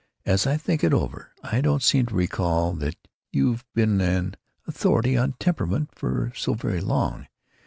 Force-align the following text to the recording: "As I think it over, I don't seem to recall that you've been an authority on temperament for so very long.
"As 0.25 0.47
I 0.47 0.57
think 0.57 0.83
it 0.83 0.95
over, 0.95 1.31
I 1.43 1.61
don't 1.61 1.83
seem 1.83 2.07
to 2.07 2.15
recall 2.15 2.73
that 2.73 2.95
you've 3.31 3.63
been 3.75 4.01
an 4.01 4.35
authority 4.65 5.15
on 5.15 5.33
temperament 5.33 5.91
for 5.93 6.31
so 6.35 6.55
very 6.55 6.81
long. 6.81 7.27